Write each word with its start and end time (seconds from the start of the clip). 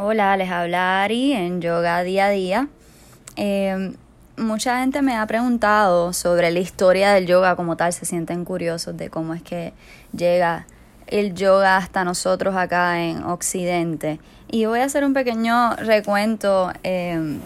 Hola, 0.00 0.36
les 0.36 0.48
habla 0.48 1.02
Ari 1.02 1.32
en 1.32 1.60
Yoga 1.60 2.04
Día 2.04 2.26
a 2.26 2.30
Día. 2.30 2.68
Eh, 3.34 3.96
mucha 4.36 4.78
gente 4.78 5.02
me 5.02 5.16
ha 5.16 5.26
preguntado 5.26 6.12
sobre 6.12 6.52
la 6.52 6.60
historia 6.60 7.10
del 7.10 7.26
yoga 7.26 7.56
como 7.56 7.76
tal, 7.76 7.92
se 7.92 8.04
sienten 8.04 8.44
curiosos 8.44 8.96
de 8.96 9.10
cómo 9.10 9.34
es 9.34 9.42
que 9.42 9.72
llega 10.16 10.68
el 11.08 11.34
yoga 11.34 11.78
hasta 11.78 12.04
nosotros 12.04 12.54
acá 12.54 13.02
en 13.02 13.24
Occidente. 13.24 14.20
Y 14.46 14.66
voy 14.66 14.78
a 14.78 14.84
hacer 14.84 15.02
un 15.02 15.14
pequeño 15.14 15.74
recuento 15.74 16.72
eh, 16.84 17.36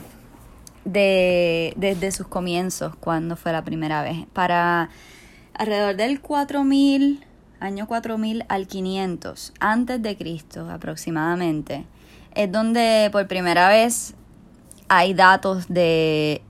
de, 0.84 1.72
desde 1.76 2.12
sus 2.12 2.26
comienzos, 2.26 2.94
cuando 2.96 3.36
fue 3.36 3.52
la 3.52 3.64
primera 3.64 4.02
vez. 4.02 4.26
Para 4.34 4.90
alrededor 5.54 5.96
del 5.96 6.20
4000, 6.20 7.24
año 7.60 7.86
4000 7.86 8.44
al 8.46 8.66
500, 8.66 9.54
antes 9.58 10.02
de 10.02 10.18
Cristo 10.18 10.68
aproximadamente, 10.68 11.86
es 12.34 12.50
donde 12.50 13.08
por 13.12 13.26
primera 13.28 13.68
vez 13.68 14.14
hay 14.88 15.14
datos 15.14 15.68
de, 15.68 16.42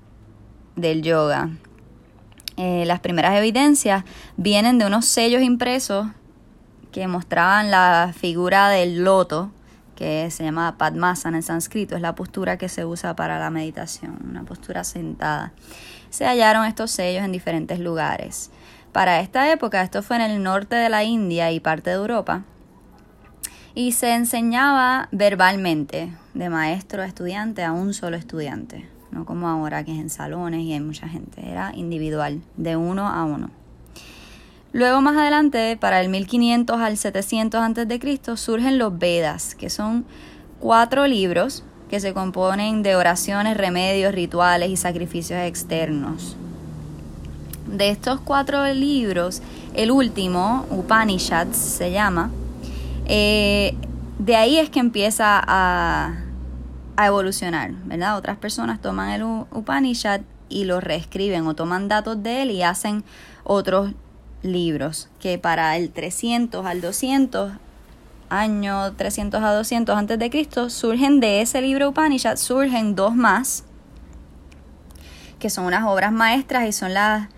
del 0.77 1.03
yoga. 1.03 1.51
Eh, 2.57 2.85
las 2.87 3.01
primeras 3.01 3.35
evidencias 3.37 4.05
vienen 4.37 4.79
de 4.79 4.87
unos 4.87 5.07
sellos 5.07 5.43
impresos 5.43 6.07
que 6.91 7.07
mostraban 7.09 7.71
la 7.71 8.13
figura 8.17 8.69
del 8.69 9.03
loto, 9.03 9.51
que 9.97 10.31
se 10.31 10.45
llama 10.45 10.77
Padmasana 10.77 11.39
en 11.39 11.43
sánscrito, 11.43 11.97
es 11.97 12.03
la 12.03 12.15
postura 12.15 12.59
que 12.59 12.69
se 12.69 12.85
usa 12.85 13.17
para 13.17 13.39
la 13.39 13.51
meditación, 13.51 14.19
una 14.29 14.45
postura 14.45 14.85
sentada. 14.85 15.53
Se 16.11 16.27
hallaron 16.27 16.67
estos 16.67 16.91
sellos 16.91 17.25
en 17.25 17.33
diferentes 17.33 17.79
lugares. 17.79 18.51
Para 18.93 19.21
esta 19.21 19.51
época, 19.51 19.83
esto 19.83 20.03
fue 20.03 20.17
en 20.17 20.23
el 20.23 20.43
norte 20.43 20.77
de 20.77 20.91
la 20.91 21.03
India 21.03 21.51
y 21.51 21.61
parte 21.61 21.91
de 21.91 21.97
Europa, 21.97 22.43
y 23.75 23.93
se 23.93 24.15
enseñaba 24.15 25.09
verbalmente, 25.12 26.12
de 26.35 26.49
maestro 26.49 27.03
a 27.03 27.07
estudiante 27.07 27.62
a 27.62 27.73
un 27.73 27.95
solo 27.95 28.17
estudiante, 28.17 28.89
no 29.11 29.25
como 29.25 29.48
ahora 29.48 29.84
que 29.84 29.92
es 29.92 29.98
en 29.98 30.11
salones 30.11 30.61
y 30.62 30.73
hay 30.73 30.81
mucha 30.81 31.09
gente, 31.09 31.48
era 31.48 31.73
individual, 31.75 32.43
de 32.56 32.77
uno 32.77 33.09
a 33.09 33.25
uno. 33.25 33.50
Luego 34.73 35.03
más 35.03 35.17
adelante, 35.17 35.77
para 35.78 36.00
el 36.00 36.09
1500 36.09 36.81
al 36.81 36.97
700 36.97 37.61
a.C., 37.61 38.37
surgen 38.37 38.78
los 38.78 38.98
Vedas, 38.98 39.55
que 39.55 39.69
son 39.69 40.06
cuatro 40.61 41.06
libros 41.06 41.62
que 41.91 42.00
se 42.00 42.15
componen 42.15 42.83
de 42.83 42.97
oraciones, 42.97 43.55
remedios, 43.55 44.15
rituales 44.15 44.70
y 44.70 44.77
sacrificios 44.78 45.41
externos. 45.41 46.39
De 47.67 47.91
estos 47.91 48.20
cuatro 48.20 48.65
libros, 48.73 49.43
el 49.75 49.91
último, 49.91 50.65
Upanishads 50.70 51.56
se 51.56 51.91
llama, 51.91 52.31
eh, 53.06 53.75
de 54.19 54.36
ahí 54.36 54.58
es 54.58 54.70
que 54.70 54.81
empieza 54.81 55.42
a, 55.45 56.25
a 56.97 57.06
evolucionar, 57.06 57.72
¿verdad? 57.84 58.17
Otras 58.17 58.36
personas 58.36 58.81
toman 58.81 59.11
el 59.11 59.22
Upanishad 59.22 60.20
y 60.48 60.64
lo 60.64 60.81
reescriben 60.81 61.47
o 61.47 61.55
toman 61.55 61.89
datos 61.89 62.22
de 62.22 62.42
él 62.42 62.50
y 62.50 62.62
hacen 62.62 63.05
otros 63.44 63.92
libros 64.42 65.09
que 65.20 65.39
para 65.39 65.77
el 65.77 65.91
300 65.91 66.67
al 66.67 66.81
200 66.81 67.53
año 68.28 68.92
300 68.94 69.42
a 69.42 69.53
200 69.53 69.97
antes 69.97 70.19
de 70.19 70.31
Cristo 70.31 70.69
surgen 70.69 71.20
de 71.20 71.42
ese 71.42 71.61
libro 71.61 71.91
Upanishad 71.91 72.37
surgen 72.37 72.97
dos 72.97 73.14
más 73.14 73.64
que 75.39 75.48
son 75.48 75.64
unas 75.66 75.84
obras 75.84 76.12
maestras 76.12 76.66
y 76.69 76.72
son 76.72 76.94
las 76.94 77.28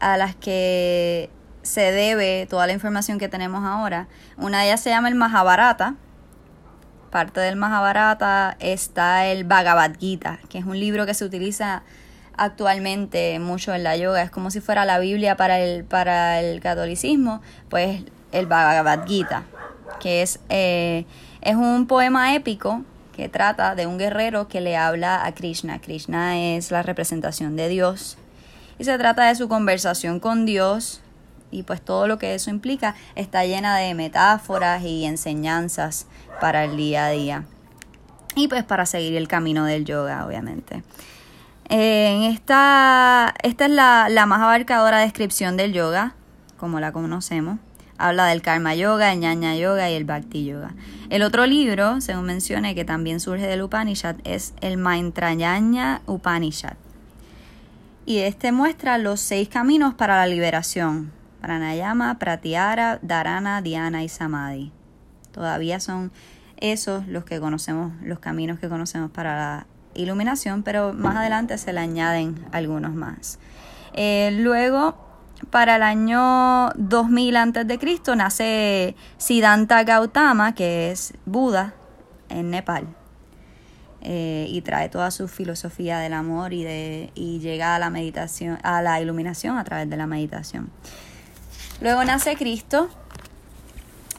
a 0.00 0.16
las 0.16 0.34
que 0.34 1.30
se 1.62 1.92
debe 1.92 2.46
toda 2.48 2.66
la 2.66 2.72
información 2.72 3.18
que 3.18 3.28
tenemos 3.28 3.64
ahora. 3.64 4.08
Una 4.36 4.60
de 4.60 4.66
ellas 4.66 4.80
se 4.80 4.90
llama 4.90 5.08
el 5.08 5.14
Mahabharata. 5.14 5.94
Parte 7.10 7.40
del 7.40 7.56
Mahabharata 7.56 8.56
está 8.60 9.26
el 9.26 9.44
Bhagavad 9.44 9.96
Gita, 9.98 10.38
que 10.48 10.58
es 10.58 10.64
un 10.64 10.78
libro 10.78 11.06
que 11.06 11.14
se 11.14 11.24
utiliza 11.24 11.82
actualmente 12.36 13.38
mucho 13.38 13.74
en 13.74 13.82
la 13.82 13.96
yoga. 13.96 14.22
Es 14.22 14.30
como 14.30 14.50
si 14.50 14.60
fuera 14.60 14.84
la 14.84 14.98
Biblia 14.98 15.36
para 15.36 15.60
el, 15.60 15.84
para 15.84 16.40
el 16.40 16.60
catolicismo, 16.60 17.42
pues 17.68 18.04
el 18.32 18.46
Bhagavad 18.46 19.06
Gita, 19.06 19.42
que 19.98 20.22
es, 20.22 20.40
eh, 20.48 21.04
es 21.42 21.56
un 21.56 21.86
poema 21.86 22.34
épico 22.34 22.84
que 23.14 23.28
trata 23.28 23.74
de 23.74 23.86
un 23.86 23.98
guerrero 23.98 24.48
que 24.48 24.60
le 24.60 24.76
habla 24.76 25.26
a 25.26 25.32
Krishna. 25.34 25.80
Krishna 25.80 26.38
es 26.38 26.70
la 26.70 26.82
representación 26.82 27.56
de 27.56 27.68
Dios. 27.68 28.16
Y 28.78 28.84
se 28.84 28.96
trata 28.96 29.26
de 29.26 29.34
su 29.34 29.48
conversación 29.48 30.20
con 30.20 30.46
Dios 30.46 31.02
y 31.50 31.62
pues 31.62 31.80
todo 31.82 32.06
lo 32.06 32.18
que 32.18 32.34
eso 32.34 32.50
implica 32.50 32.94
está 33.14 33.44
llena 33.44 33.76
de 33.76 33.94
metáforas 33.94 34.82
y 34.82 35.04
enseñanzas 35.04 36.06
para 36.40 36.64
el 36.64 36.76
día 36.76 37.06
a 37.06 37.10
día. 37.10 37.44
Y 38.36 38.48
pues 38.48 38.64
para 38.64 38.86
seguir 38.86 39.16
el 39.16 39.28
camino 39.28 39.64
del 39.64 39.84
yoga, 39.84 40.24
obviamente. 40.26 40.82
En 41.68 42.22
esta, 42.22 43.34
esta 43.42 43.64
es 43.66 43.70
la, 43.70 44.08
la 44.08 44.26
más 44.26 44.40
abarcadora 44.40 44.98
descripción 44.98 45.56
del 45.56 45.72
yoga, 45.72 46.14
como 46.56 46.80
la 46.80 46.92
conocemos. 46.92 47.58
Habla 47.98 48.26
del 48.26 48.40
karma 48.40 48.74
yoga, 48.74 49.12
el 49.12 49.20
ñaña 49.20 49.54
yoga 49.56 49.90
y 49.90 49.94
el 49.94 50.04
bhakti 50.04 50.44
yoga. 50.44 50.72
El 51.10 51.22
otro 51.22 51.44
libro, 51.44 52.00
según 52.00 52.24
mencioné, 52.24 52.74
que 52.74 52.84
también 52.84 53.20
surge 53.20 53.46
del 53.46 53.62
Upanishad, 53.62 54.16
es 54.24 54.54
el 54.60 54.78
Maintrayanya 54.78 56.00
Upanishad. 56.06 56.74
Y 58.06 58.18
este 58.18 58.52
muestra 58.52 58.96
los 58.96 59.20
seis 59.20 59.48
caminos 59.48 59.94
para 59.94 60.16
la 60.16 60.26
liberación. 60.26 61.12
Pranayama, 61.40 62.18
Pratyahara, 62.18 62.98
Dharana, 63.02 63.62
Dhyana 63.62 64.02
y 64.04 64.08
Samadhi. 64.08 64.72
Todavía 65.32 65.80
son 65.80 66.12
esos 66.58 67.06
los 67.06 67.24
que 67.24 67.40
conocemos, 67.40 67.92
los 68.02 68.18
caminos 68.18 68.58
que 68.58 68.68
conocemos 68.68 69.10
para 69.10 69.34
la 69.34 69.66
iluminación, 69.94 70.62
pero 70.62 70.92
más 70.92 71.16
adelante 71.16 71.58
se 71.58 71.72
le 71.72 71.80
añaden 71.80 72.44
algunos 72.52 72.94
más. 72.94 73.38
Eh, 73.94 74.30
luego, 74.40 74.94
para 75.50 75.76
el 75.76 75.82
año 75.82 76.70
2000 76.76 77.36
a.C., 77.36 78.16
nace 78.16 78.94
Siddhanta 79.16 79.82
Gautama, 79.84 80.54
que 80.54 80.90
es 80.90 81.14
Buda 81.24 81.74
en 82.28 82.50
Nepal. 82.50 82.86
Eh, 84.02 84.46
y 84.48 84.62
trae 84.62 84.88
toda 84.88 85.10
su 85.10 85.28
filosofía 85.28 85.98
del 85.98 86.14
amor 86.14 86.54
y, 86.54 86.64
de, 86.64 87.10
y 87.14 87.38
llega 87.40 87.76
a 87.76 87.78
la 87.78 87.90
meditación, 87.90 88.58
a 88.62 88.80
la 88.80 88.98
iluminación 88.98 89.58
a 89.58 89.64
través 89.64 89.90
de 89.90 89.96
la 89.98 90.06
meditación. 90.06 90.70
Luego 91.80 92.04
nace 92.04 92.36
Cristo, 92.36 92.90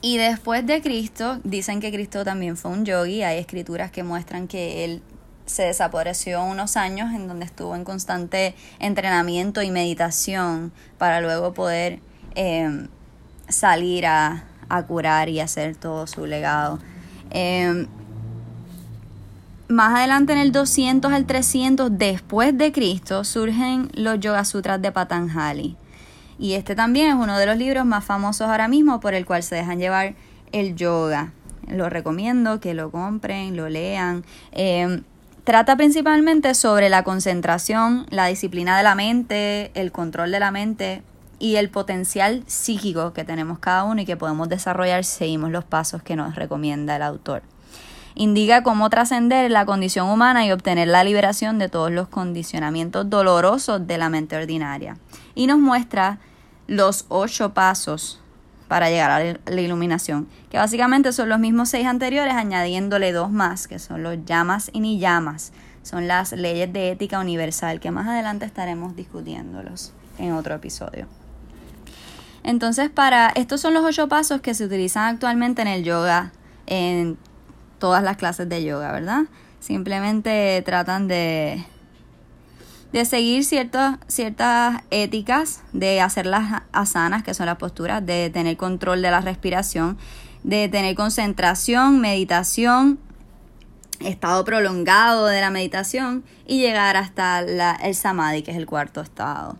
y 0.01 0.17
después 0.17 0.65
de 0.65 0.81
Cristo, 0.81 1.39
dicen 1.43 1.79
que 1.79 1.91
Cristo 1.91 2.25
también 2.25 2.57
fue 2.57 2.71
un 2.71 2.85
yogi. 2.85 3.21
Hay 3.21 3.37
escrituras 3.37 3.91
que 3.91 4.03
muestran 4.03 4.47
que 4.47 4.83
él 4.83 5.03
se 5.45 5.63
desapareció 5.63 6.43
unos 6.43 6.75
años 6.75 7.13
en 7.13 7.27
donde 7.27 7.45
estuvo 7.45 7.75
en 7.75 7.83
constante 7.83 8.55
entrenamiento 8.79 9.61
y 9.61 9.69
meditación 9.69 10.71
para 10.97 11.21
luego 11.21 11.53
poder 11.53 11.99
em, 12.33 12.87
salir 13.47 14.07
a, 14.07 14.45
curar 14.87 15.29
y 15.29 15.41
hacer 15.41 15.75
todo 15.75 16.07
su 16.07 16.25
legado. 16.25 16.79
Em, 17.29 17.87
más 19.67 19.93
adelante 19.93 20.33
en 20.33 20.39
el 20.39 20.51
200 20.51 21.11
al 21.11 21.25
300 21.25 21.89
después 21.97 22.57
de 22.57 22.71
Cristo 22.71 23.23
surgen 23.23 23.89
los 23.93 24.19
Yoga 24.19 24.45
Sutras 24.45 24.81
de 24.81 24.91
Patanjali. 24.91 25.75
Y 26.41 26.55
este 26.55 26.75
también 26.75 27.11
es 27.11 27.15
uno 27.15 27.37
de 27.37 27.45
los 27.45 27.55
libros 27.55 27.85
más 27.85 28.03
famosos 28.03 28.49
ahora 28.49 28.67
mismo 28.67 28.99
por 28.99 29.13
el 29.13 29.25
cual 29.25 29.43
se 29.43 29.55
dejan 29.55 29.79
llevar 29.79 30.15
el 30.51 30.75
yoga. 30.75 31.31
Lo 31.69 31.89
recomiendo 31.89 32.59
que 32.59 32.73
lo 32.73 32.91
compren, 32.91 33.55
lo 33.55 33.69
lean. 33.69 34.25
Em, 34.51 35.03
Trata 35.43 35.75
principalmente 35.75 36.53
sobre 36.53 36.89
la 36.89 37.03
concentración, 37.03 38.05
la 38.11 38.27
disciplina 38.27 38.77
de 38.77 38.83
la 38.83 38.93
mente, 38.93 39.71
el 39.73 39.91
control 39.91 40.29
de 40.29 40.39
la 40.39 40.51
mente 40.51 41.01
y 41.39 41.55
el 41.55 41.71
potencial 41.71 42.43
psíquico 42.45 43.11
que 43.13 43.23
tenemos 43.23 43.57
cada 43.57 43.83
uno 43.85 44.01
y 44.01 44.05
que 44.05 44.17
podemos 44.17 44.49
desarrollar 44.49 45.03
si 45.03 45.17
seguimos 45.17 45.49
los 45.49 45.63
pasos 45.63 46.03
que 46.03 46.15
nos 46.15 46.35
recomienda 46.35 46.95
el 46.95 47.01
autor. 47.01 47.41
Indica 48.13 48.61
cómo 48.61 48.91
trascender 48.91 49.49
la 49.49 49.65
condición 49.65 50.09
humana 50.09 50.45
y 50.45 50.51
obtener 50.51 50.87
la 50.87 51.03
liberación 51.03 51.57
de 51.57 51.69
todos 51.69 51.89
los 51.89 52.07
condicionamientos 52.07 53.09
dolorosos 53.09 53.87
de 53.87 53.97
la 53.97 54.09
mente 54.09 54.35
ordinaria. 54.35 54.97
Y 55.33 55.47
nos 55.47 55.57
muestra 55.57 56.19
los 56.71 57.03
ocho 57.09 57.53
pasos 57.53 58.21
para 58.69 58.89
llegar 58.89 59.11
a 59.11 59.51
la 59.51 59.61
iluminación, 59.61 60.29
que 60.49 60.57
básicamente 60.57 61.11
son 61.11 61.27
los 61.27 61.37
mismos 61.37 61.67
seis 61.67 61.85
anteriores, 61.85 62.33
añadiéndole 62.33 63.11
dos 63.11 63.29
más, 63.29 63.67
que 63.67 63.77
son 63.77 64.03
los 64.03 64.23
llamas 64.23 64.69
y 64.71 64.79
ni 64.79 64.97
llamas. 64.97 65.51
Son 65.83 66.07
las 66.07 66.31
leyes 66.31 66.71
de 66.71 66.91
ética 66.91 67.19
universal, 67.19 67.81
que 67.81 67.91
más 67.91 68.07
adelante 68.07 68.45
estaremos 68.45 68.95
discutiéndolos 68.95 69.91
en 70.17 70.31
otro 70.31 70.55
episodio. 70.55 71.07
Entonces, 72.43 72.89
para 72.89 73.33
estos 73.35 73.59
son 73.59 73.73
los 73.73 73.83
ocho 73.83 74.07
pasos 74.07 74.39
que 74.39 74.53
se 74.53 74.63
utilizan 74.63 75.13
actualmente 75.13 75.61
en 75.61 75.67
el 75.67 75.83
yoga, 75.83 76.31
en 76.67 77.17
todas 77.79 78.01
las 78.01 78.15
clases 78.15 78.47
de 78.47 78.63
yoga, 78.63 78.93
¿verdad? 78.93 79.23
Simplemente 79.59 80.63
tratan 80.65 81.09
de 81.09 81.65
de 82.91 83.05
seguir 83.05 83.43
ciertas, 83.45 83.99
éticas, 84.89 85.61
de 85.73 86.01
hacer 86.01 86.25
las 86.25 86.63
asanas, 86.71 87.23
que 87.23 87.33
son 87.33 87.45
las 87.45 87.57
posturas, 87.57 88.05
de 88.05 88.29
tener 88.29 88.57
control 88.57 89.01
de 89.01 89.11
la 89.11 89.21
respiración, 89.21 89.97
de 90.43 90.67
tener 90.67 90.95
concentración, 90.95 91.99
meditación 92.01 92.99
estado 93.99 94.43
prolongado 94.43 95.27
de 95.27 95.41
la 95.41 95.51
meditación 95.51 96.23
y 96.47 96.59
llegar 96.59 96.97
hasta 96.97 97.41
la, 97.41 97.73
el 97.83 97.95
samadhi, 97.95 98.41
que 98.41 98.51
es 98.51 98.57
el 98.57 98.65
cuarto 98.65 99.01
estado. 99.01 99.57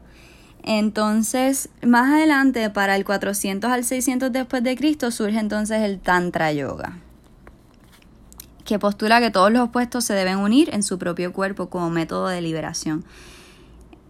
Entonces, 0.63 1.69
más 1.81 2.11
adelante, 2.11 2.69
para 2.69 2.95
el 2.95 3.03
400 3.03 3.71
al 3.71 3.83
600 3.83 4.31
después 4.31 4.63
de 4.63 4.75
Cristo, 4.75 5.11
surge 5.11 5.39
entonces 5.39 5.81
el 5.81 5.99
Tantra 5.99 6.51
Yoga, 6.51 6.97
que 8.71 8.79
postula 8.79 9.19
que 9.19 9.31
todos 9.31 9.51
los 9.51 9.63
opuestos 9.63 10.05
se 10.05 10.13
deben 10.13 10.37
unir 10.37 10.69
en 10.71 10.81
su 10.81 10.97
propio 10.97 11.33
cuerpo 11.33 11.69
como 11.69 11.89
método 11.89 12.29
de 12.29 12.39
liberación. 12.39 13.03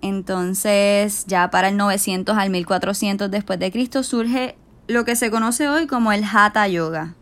Entonces, 0.03 1.25
ya 1.25 1.49
para 1.49 1.69
el 1.69 1.77
900 1.77 2.37
al 2.37 2.51
1400 2.51 3.31
después 3.31 3.57
de 3.57 3.71
Cristo 3.71 4.03
surge 4.03 4.55
lo 4.85 5.03
que 5.03 5.15
se 5.15 5.31
conoce 5.31 5.67
hoy 5.67 5.87
como 5.87 6.11
el 6.11 6.23
Hatha 6.23 6.67
Yoga, 6.67 7.15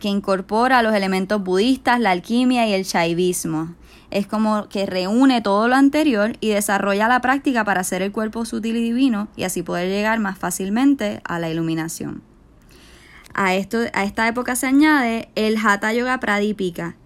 que 0.00 0.08
incorpora 0.08 0.82
los 0.82 0.92
elementos 0.92 1.40
budistas, 1.40 2.00
la 2.00 2.10
alquimia 2.10 2.66
y 2.66 2.72
el 2.72 2.82
shaivismo. 2.82 3.76
Es 4.10 4.26
como 4.26 4.68
que 4.68 4.86
reúne 4.86 5.42
todo 5.42 5.68
lo 5.68 5.76
anterior 5.76 6.32
y 6.40 6.48
desarrolla 6.48 7.06
la 7.06 7.20
práctica 7.20 7.64
para 7.64 7.82
hacer 7.82 8.02
el 8.02 8.10
cuerpo 8.10 8.44
sutil 8.44 8.74
y 8.74 8.82
divino 8.82 9.28
y 9.36 9.44
así 9.44 9.62
poder 9.62 9.88
llegar 9.88 10.18
más 10.18 10.36
fácilmente 10.36 11.20
a 11.22 11.38
la 11.38 11.48
iluminación. 11.48 12.28
A, 13.34 13.54
esto, 13.54 13.78
a 13.92 14.04
esta 14.04 14.26
época 14.28 14.56
se 14.56 14.66
añade 14.66 15.28
el 15.34 15.56
Hatha 15.56 15.92
Yoga 15.92 16.18
Pradipika, 16.20 16.96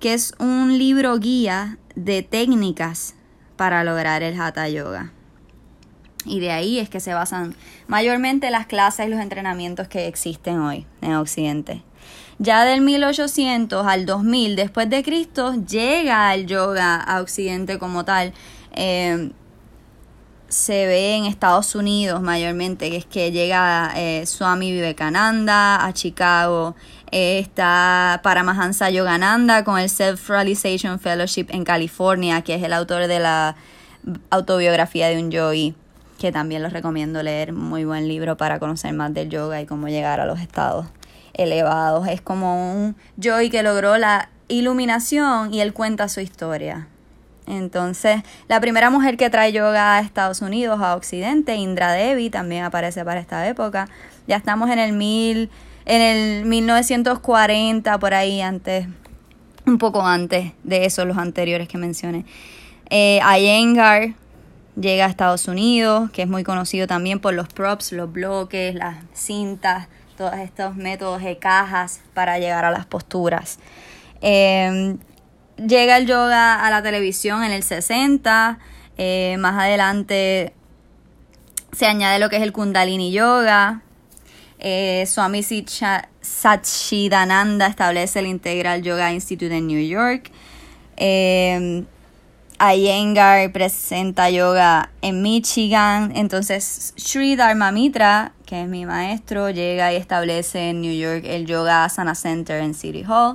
que 0.00 0.14
es 0.14 0.34
un 0.38 0.78
libro 0.78 1.18
guía 1.18 1.78
de 1.94 2.22
técnicas 2.22 3.14
para 3.56 3.84
lograr 3.84 4.22
el 4.22 4.40
Hatha 4.40 4.68
Yoga. 4.68 5.12
Y 6.24 6.40
de 6.40 6.52
ahí 6.52 6.78
es 6.78 6.88
que 6.88 7.00
se 7.00 7.14
basan 7.14 7.54
mayormente 7.88 8.50
las 8.50 8.66
clases 8.66 9.06
y 9.06 9.10
los 9.10 9.20
entrenamientos 9.20 9.88
que 9.88 10.06
existen 10.06 10.60
hoy 10.60 10.86
en 11.00 11.14
Occidente. 11.14 11.82
Ya 12.38 12.64
del 12.64 12.80
1800 12.80 13.86
al 13.86 14.06
2000 14.06 14.56
después 14.56 14.88
de 14.88 15.02
Cristo 15.02 15.54
llega 15.54 16.34
el 16.34 16.46
yoga 16.46 16.96
a 16.96 17.20
Occidente 17.20 17.78
como 17.78 18.04
tal. 18.04 18.32
Eh, 18.74 19.30
se 20.52 20.86
ve 20.86 21.16
en 21.16 21.24
Estados 21.24 21.74
Unidos 21.74 22.20
mayormente, 22.20 22.90
que 22.90 22.98
es 22.98 23.06
que 23.06 23.32
llega 23.32 23.90
eh, 23.96 24.26
Swami 24.26 24.70
Vivekananda 24.70 25.84
a 25.84 25.92
Chicago, 25.94 26.76
eh, 27.10 27.38
está 27.38 28.20
Paramahansa 28.22 28.90
Yogananda 28.90 29.64
con 29.64 29.78
el 29.78 29.88
Self 29.88 30.28
Realization 30.28 31.00
Fellowship 31.00 31.46
en 31.48 31.64
California, 31.64 32.42
que 32.42 32.54
es 32.54 32.62
el 32.62 32.74
autor 32.74 33.06
de 33.06 33.18
la 33.18 33.56
autobiografía 34.28 35.08
de 35.08 35.18
un 35.18 35.30
yogi, 35.30 35.74
que 36.18 36.32
también 36.32 36.62
los 36.62 36.74
recomiendo 36.74 37.22
leer, 37.22 37.54
muy 37.54 37.86
buen 37.86 38.06
libro 38.06 38.36
para 38.36 38.58
conocer 38.58 38.92
más 38.92 39.14
del 39.14 39.30
yoga 39.30 39.60
y 39.60 39.66
cómo 39.66 39.88
llegar 39.88 40.20
a 40.20 40.26
los 40.26 40.38
estados 40.38 40.86
elevados. 41.32 42.06
Es 42.08 42.20
como 42.20 42.74
un 42.74 42.94
Joy 43.18 43.48
que 43.48 43.62
logró 43.62 43.96
la 43.96 44.28
iluminación 44.48 45.54
y 45.54 45.60
él 45.60 45.72
cuenta 45.72 46.08
su 46.08 46.20
historia. 46.20 46.88
Entonces, 47.46 48.22
la 48.48 48.60
primera 48.60 48.90
mujer 48.90 49.16
que 49.16 49.28
trae 49.30 49.52
yoga 49.52 49.96
a 49.96 50.00
Estados 50.00 50.42
Unidos, 50.42 50.80
a 50.80 50.94
Occidente, 50.94 51.56
Indra 51.56 51.92
Devi, 51.92 52.30
también 52.30 52.64
aparece 52.64 53.04
para 53.04 53.20
esta 53.20 53.46
época. 53.48 53.88
Ya 54.26 54.36
estamos 54.36 54.70
en 54.70 54.78
el 54.78 54.92
mil, 54.92 55.50
en 55.84 56.00
el 56.00 56.44
1940, 56.44 57.98
por 57.98 58.14
ahí 58.14 58.40
antes, 58.40 58.86
un 59.66 59.78
poco 59.78 60.02
antes 60.02 60.52
de 60.62 60.84
esos, 60.84 61.06
los 61.06 61.18
anteriores 61.18 61.68
que 61.68 61.78
mencioné. 61.78 62.24
Eh, 62.90 63.20
llega 64.76 65.06
a 65.06 65.08
Estados 65.08 65.48
Unidos, 65.48 66.10
que 66.10 66.22
es 66.22 66.28
muy 66.28 66.44
conocido 66.44 66.86
también 66.86 67.20
por 67.20 67.34
los 67.34 67.48
props, 67.48 67.92
los 67.92 68.12
bloques, 68.12 68.74
las 68.74 68.96
cintas, 69.12 69.88
todos 70.16 70.34
estos 70.34 70.76
métodos 70.76 71.22
de 71.22 71.38
cajas 71.38 72.00
para 72.14 72.38
llegar 72.38 72.64
a 72.64 72.70
las 72.70 72.86
posturas. 72.86 73.58
Em, 74.20 74.98
llega 75.66 75.96
el 75.96 76.06
yoga 76.06 76.64
a 76.64 76.70
la 76.70 76.82
televisión 76.82 77.44
en 77.44 77.52
el 77.52 77.62
60, 77.62 78.58
eh, 78.98 79.36
más 79.38 79.60
adelante 79.60 80.52
se 81.72 81.86
añade 81.86 82.18
lo 82.18 82.28
que 82.28 82.36
es 82.36 82.42
el 82.42 82.52
kundalini 82.52 83.12
yoga. 83.12 83.82
Eh, 84.58 85.04
Swami 85.06 85.42
Satchidananda 86.20 87.66
establece 87.66 88.20
el 88.20 88.26
Integral 88.26 88.82
Yoga 88.82 89.12
Institute 89.12 89.56
en 89.56 89.66
New 89.66 89.84
York. 89.84 90.30
Eh, 90.96 91.84
Iyengar 92.62 93.50
presenta 93.50 94.30
yoga 94.30 94.90
en 95.00 95.20
Michigan. 95.20 96.12
Entonces, 96.14 96.94
Sri 96.96 97.34
Dharma 97.34 97.72
Mitra, 97.72 98.34
que 98.46 98.62
es 98.62 98.68
mi 98.68 98.86
maestro, 98.86 99.50
llega 99.50 99.92
y 99.92 99.96
establece 99.96 100.70
en 100.70 100.80
New 100.80 100.94
York 100.94 101.24
el 101.26 101.46
Yoga 101.46 101.84
Asana 101.84 102.14
Center 102.14 102.62
en 102.62 102.74
City 102.74 103.02
Hall. 103.02 103.34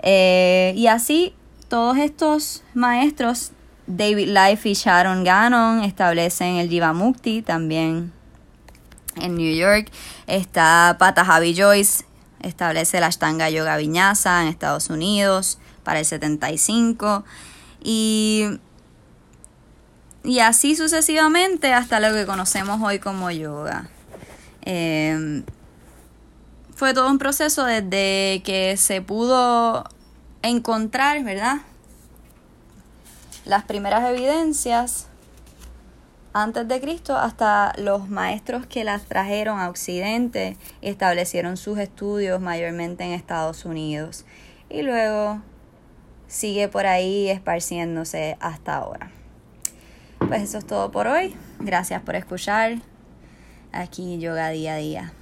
Eh, 0.00 0.74
y 0.76 0.86
así, 0.86 1.34
todos 1.72 1.96
estos 1.96 2.62
maestros, 2.74 3.52
David 3.86 4.28
Life 4.28 4.68
y 4.68 4.74
Sharon 4.74 5.24
Gannon, 5.24 5.82
establecen 5.84 6.56
el 6.56 6.68
Jiva 6.68 6.92
Mukti 6.92 7.40
también 7.40 8.12
en 9.16 9.36
New 9.36 9.56
York. 9.56 9.90
Está 10.26 10.96
Patajavi 10.98 11.54
Joyce, 11.56 12.04
establece 12.42 13.00
la 13.00 13.06
Ashtanga 13.06 13.48
Yoga 13.48 13.78
Vinyasa 13.78 14.42
en 14.42 14.48
Estados 14.48 14.90
Unidos 14.90 15.58
para 15.82 16.00
el 16.00 16.04
75. 16.04 17.24
Y, 17.82 18.60
y 20.24 20.40
así 20.40 20.76
sucesivamente 20.76 21.72
hasta 21.72 22.00
lo 22.00 22.12
que 22.12 22.26
conocemos 22.26 22.82
hoy 22.82 22.98
como 22.98 23.30
yoga. 23.30 23.88
Em, 24.60 25.42
fue 26.74 26.92
todo 26.92 27.08
un 27.08 27.16
proceso 27.16 27.64
desde 27.64 28.42
que 28.44 28.76
se 28.76 29.00
pudo 29.00 29.84
encontrar, 30.42 31.22
¿verdad? 31.24 31.58
Las 33.44 33.64
primeras 33.64 34.08
evidencias 34.08 35.08
antes 36.32 36.66
de 36.66 36.80
Cristo 36.80 37.16
hasta 37.16 37.72
los 37.76 38.08
maestros 38.08 38.66
que 38.66 38.84
las 38.84 39.04
trajeron 39.04 39.58
a 39.60 39.68
Occidente 39.68 40.56
y 40.80 40.88
establecieron 40.88 41.56
sus 41.56 41.78
estudios 41.78 42.40
mayormente 42.40 43.04
en 43.04 43.12
Estados 43.12 43.64
Unidos. 43.64 44.24
Y 44.70 44.82
luego 44.82 45.42
sigue 46.28 46.68
por 46.68 46.86
ahí 46.86 47.28
esparciéndose 47.28 48.36
hasta 48.40 48.76
ahora. 48.76 49.10
Pues 50.18 50.42
eso 50.42 50.58
es 50.58 50.66
todo 50.66 50.90
por 50.90 51.06
hoy. 51.06 51.36
Gracias 51.58 52.00
por 52.02 52.16
escuchar 52.16 52.76
aquí 53.72 54.18
Yoga 54.18 54.48
Día 54.50 54.74
a 54.74 54.78
Día. 54.78 55.12